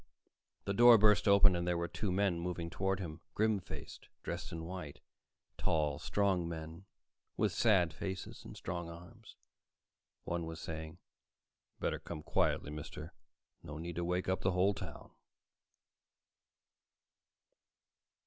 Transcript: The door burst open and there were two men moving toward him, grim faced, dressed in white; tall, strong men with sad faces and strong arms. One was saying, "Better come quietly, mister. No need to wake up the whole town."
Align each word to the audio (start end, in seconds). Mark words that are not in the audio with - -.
The 0.65 0.73
door 0.73 0.97
burst 0.97 1.27
open 1.27 1.55
and 1.55 1.67
there 1.67 1.77
were 1.77 1.87
two 1.87 2.11
men 2.11 2.39
moving 2.39 2.71
toward 2.71 2.99
him, 2.99 3.21
grim 3.35 3.59
faced, 3.59 4.09
dressed 4.23 4.51
in 4.51 4.65
white; 4.65 4.99
tall, 5.59 5.99
strong 5.99 6.49
men 6.49 6.85
with 7.37 7.51
sad 7.51 7.93
faces 7.93 8.43
and 8.43 8.57
strong 8.57 8.89
arms. 8.89 9.35
One 10.23 10.47
was 10.47 10.59
saying, 10.59 10.97
"Better 11.79 11.99
come 11.99 12.23
quietly, 12.23 12.71
mister. 12.71 13.13
No 13.61 13.77
need 13.77 13.97
to 13.97 14.03
wake 14.03 14.27
up 14.27 14.41
the 14.41 14.53
whole 14.53 14.73
town." 14.73 15.11